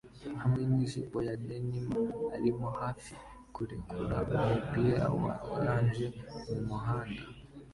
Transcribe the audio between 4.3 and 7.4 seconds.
umupira wa orange mumuhanda